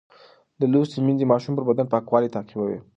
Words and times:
لوستې 0.71 0.97
میندې 1.05 1.25
د 1.27 1.31
ماشوم 1.31 1.53
پر 1.57 1.63
بدن 1.69 1.85
پاکوالی 1.93 2.33
تعقیبوي. 2.35 2.79